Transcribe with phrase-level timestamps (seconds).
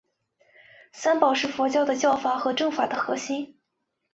[0.91, 3.59] 三宝是佛教的教法和证法的核心。